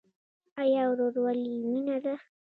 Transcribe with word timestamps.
آیا 0.61 0.81
ورورولي 0.89 1.53
مینه 1.69 1.97
ده؟ 2.03 2.15